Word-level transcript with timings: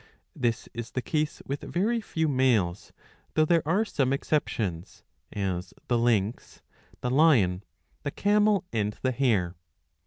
This 0.35 0.67
is 0.73 0.89
the 0.93 1.01
case 1.03 1.43
with 1.45 1.61
very 1.61 2.01
few 2.01 2.27
males, 2.27 2.91
though 3.35 3.45
there 3.45 3.61
are 3.67 3.85
some 3.85 4.11
exceptions, 4.11 5.03
as 5.31 5.75
the 5.89 5.97
lynx, 5.99 6.63
the 7.01 7.11
lion, 7.11 7.63
the 8.01 8.09
camel, 8.09 8.65
and 8.73 8.97
the 9.03 9.11
hare. 9.11 9.53